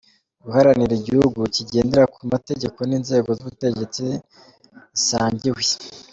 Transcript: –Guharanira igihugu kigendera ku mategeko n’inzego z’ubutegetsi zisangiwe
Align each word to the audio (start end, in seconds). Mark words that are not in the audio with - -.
–Guharanira 0.43 0.93
igihugu 0.99 1.39
kigendera 1.55 2.05
ku 2.13 2.19
mategeko 2.33 2.79
n’inzego 2.89 3.29
z’ubutegetsi 3.37 4.05
zisangiwe 4.97 5.63